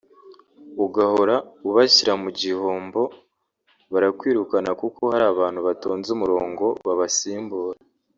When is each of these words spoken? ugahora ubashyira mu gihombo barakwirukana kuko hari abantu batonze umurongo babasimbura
ugahora 0.85 1.35
ubashyira 1.69 2.13
mu 2.21 2.29
gihombo 2.39 3.01
barakwirukana 3.93 4.71
kuko 4.81 5.01
hari 5.11 5.25
abantu 5.33 5.59
batonze 5.67 6.07
umurongo 6.15 6.65
babasimbura 6.87 7.79